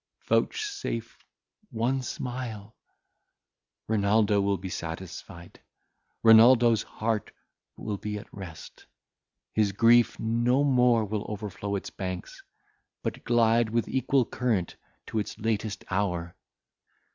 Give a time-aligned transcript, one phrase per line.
[0.27, 1.23] vouchsafe
[1.69, 2.75] one smile!
[3.87, 5.59] Renaldo will be satisfied;
[6.23, 7.29] Renaldo's heart
[7.77, 8.87] will be at rest;
[9.53, 12.41] his grief no more will overflow its banks,
[13.03, 14.75] but glide with equal current
[15.05, 16.35] to his latest hour!